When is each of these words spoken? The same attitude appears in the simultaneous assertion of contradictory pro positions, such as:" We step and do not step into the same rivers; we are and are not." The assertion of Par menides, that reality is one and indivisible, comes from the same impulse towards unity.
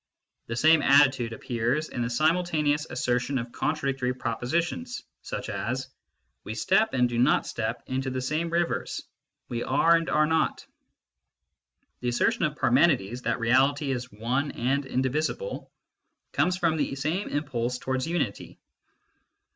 The 0.47 0.55
same 0.55 0.81
attitude 0.81 1.31
appears 1.31 1.89
in 1.89 2.01
the 2.01 2.09
simultaneous 2.09 2.87
assertion 2.89 3.37
of 3.37 3.51
contradictory 3.51 4.15
pro 4.15 4.33
positions, 4.35 5.03
such 5.21 5.47
as:" 5.47 5.89
We 6.43 6.55
step 6.55 6.95
and 6.95 7.07
do 7.07 7.19
not 7.19 7.45
step 7.45 7.83
into 7.85 8.09
the 8.09 8.19
same 8.19 8.49
rivers; 8.49 9.03
we 9.47 9.61
are 9.61 9.95
and 9.95 10.09
are 10.09 10.25
not." 10.25 10.65
The 11.99 12.09
assertion 12.09 12.45
of 12.45 12.55
Par 12.55 12.71
menides, 12.71 13.21
that 13.25 13.39
reality 13.39 13.91
is 13.91 14.11
one 14.11 14.49
and 14.53 14.87
indivisible, 14.87 15.71
comes 16.31 16.57
from 16.57 16.77
the 16.77 16.95
same 16.95 17.27
impulse 17.29 17.77
towards 17.77 18.07
unity. 18.07 18.57